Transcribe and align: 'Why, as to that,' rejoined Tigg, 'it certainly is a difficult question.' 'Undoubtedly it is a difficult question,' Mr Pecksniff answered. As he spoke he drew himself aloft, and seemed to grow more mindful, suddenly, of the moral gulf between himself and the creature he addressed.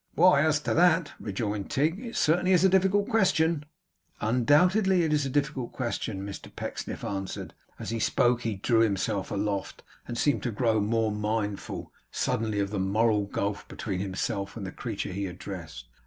'Why, 0.15 0.41
as 0.41 0.59
to 0.61 0.73
that,' 0.73 1.11
rejoined 1.19 1.69
Tigg, 1.69 1.99
'it 1.99 2.15
certainly 2.15 2.53
is 2.53 2.63
a 2.63 2.69
difficult 2.69 3.07
question.' 3.07 3.65
'Undoubtedly 4.19 5.03
it 5.03 5.13
is 5.13 5.27
a 5.27 5.29
difficult 5.29 5.73
question,' 5.73 6.25
Mr 6.25 6.49
Pecksniff 6.55 7.03
answered. 7.03 7.53
As 7.77 7.91
he 7.91 7.99
spoke 7.99 8.41
he 8.41 8.55
drew 8.55 8.79
himself 8.79 9.29
aloft, 9.29 9.83
and 10.07 10.17
seemed 10.17 10.41
to 10.41 10.51
grow 10.51 10.79
more 10.79 11.11
mindful, 11.11 11.93
suddenly, 12.11 12.59
of 12.59 12.71
the 12.71 12.79
moral 12.79 13.25
gulf 13.27 13.67
between 13.67 13.99
himself 13.99 14.57
and 14.57 14.65
the 14.65 14.71
creature 14.71 15.11
he 15.11 15.27
addressed. 15.27 15.87